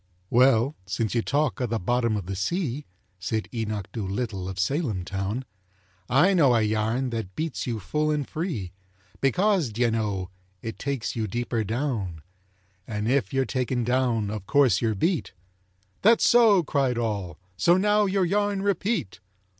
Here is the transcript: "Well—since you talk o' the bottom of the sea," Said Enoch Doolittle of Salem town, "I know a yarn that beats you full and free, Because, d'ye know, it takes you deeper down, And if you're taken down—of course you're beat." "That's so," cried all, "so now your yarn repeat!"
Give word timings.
"Well—since 0.31 1.13
you 1.13 1.21
talk 1.21 1.61
o' 1.61 1.67
the 1.67 1.77
bottom 1.77 2.17
of 2.17 2.25
the 2.25 2.35
sea," 2.35 2.87
Said 3.19 3.47
Enoch 3.53 3.87
Doolittle 3.91 4.49
of 4.49 4.57
Salem 4.57 5.05
town, 5.05 5.45
"I 6.09 6.33
know 6.33 6.55
a 6.55 6.61
yarn 6.63 7.11
that 7.11 7.35
beats 7.35 7.67
you 7.67 7.79
full 7.79 8.09
and 8.09 8.27
free, 8.27 8.71
Because, 9.19 9.69
d'ye 9.71 9.91
know, 9.91 10.31
it 10.63 10.79
takes 10.79 11.15
you 11.15 11.27
deeper 11.27 11.63
down, 11.63 12.23
And 12.87 13.07
if 13.07 13.31
you're 13.31 13.45
taken 13.45 13.83
down—of 13.83 14.47
course 14.47 14.81
you're 14.81 14.95
beat." 14.95 15.33
"That's 16.01 16.27
so," 16.27 16.63
cried 16.63 16.97
all, 16.97 17.37
"so 17.55 17.77
now 17.77 18.05
your 18.07 18.25
yarn 18.25 18.63
repeat!" 18.63 19.19